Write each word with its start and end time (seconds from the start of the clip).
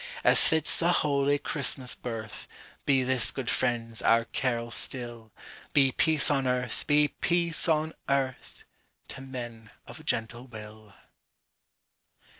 As 0.23 0.47
fits 0.47 0.79
the 0.79 0.91
holy 0.91 1.37
Christmas 1.37 1.93
birth, 1.93 2.47
Be 2.87 3.03
this, 3.03 3.29
good 3.29 3.51
friends, 3.51 4.01
our 4.01 4.25
carol 4.25 4.71
still—Be 4.71 5.91
peace 5.91 6.31
on 6.31 6.47
earth, 6.47 6.87
be 6.87 7.09
peace 7.09 7.69
on 7.69 7.93
earth, 8.09 8.63
To 9.09 9.21
men 9.21 9.69
of 9.85 10.03
gentle 10.03 10.47
will. 10.47 10.95